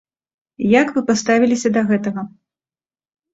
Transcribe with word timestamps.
Як 0.81 0.87
вы 0.95 1.03
паставіліся 1.09 1.67
да 1.77 1.85
гэтага? 1.93 2.21